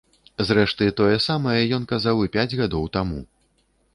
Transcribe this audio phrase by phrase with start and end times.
[0.47, 3.21] Зрэшты, тое самае ён казаў і пяць гадоў таму.